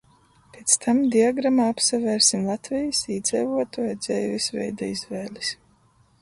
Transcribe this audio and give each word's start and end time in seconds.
Piec 0.53 0.71
tam 0.85 1.01
diagramā 1.15 1.67
apsavērsim 1.73 2.47
Latvejis 2.53 3.03
īdzeivuotuoju 3.17 3.99
dzeivis 4.07 4.49
veida 4.57 4.91
izvēlis. 4.97 5.55